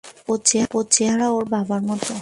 [0.29, 2.13] ওর চেহারা ওর বাবার মতো।